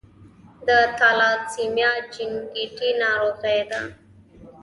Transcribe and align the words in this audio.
د 0.67 0.69
تالاسیمیا 0.99 1.91
جینیټیکي 2.13 2.89
ناروغي 3.01 3.59
ده. 3.69 3.81